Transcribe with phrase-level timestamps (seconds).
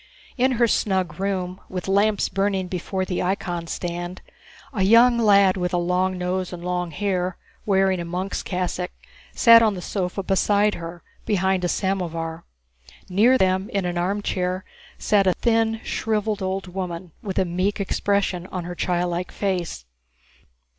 [0.35, 4.23] In her snug room, with lamps burning before the icon stand,
[4.73, 8.89] a young lad with a long nose and long hair, wearing a monk's cassock,
[9.35, 12.45] sat on the sofa beside her, behind a samovar.
[13.09, 14.65] Near them, in an armchair,
[14.97, 19.85] sat a thin, shriveled, old woman, with a meek expression on her childlike face.